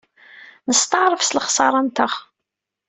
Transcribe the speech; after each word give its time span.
Nesteɛṛef 0.69 1.21
s 1.23 1.31
lexṣara-nteɣ. 1.35 2.13